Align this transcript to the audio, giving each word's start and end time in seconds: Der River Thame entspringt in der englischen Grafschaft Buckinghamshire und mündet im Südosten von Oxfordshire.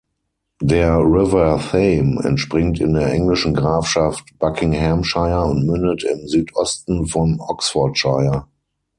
Der 0.63 0.95
River 0.97 1.59
Thame 1.69 2.23
entspringt 2.23 2.79
in 2.79 2.95
der 2.95 3.11
englischen 3.13 3.53
Grafschaft 3.53 4.23
Buckinghamshire 4.39 5.43
und 5.45 5.67
mündet 5.67 6.03
im 6.03 6.27
Südosten 6.27 7.05
von 7.05 7.39
Oxfordshire. 7.39 8.47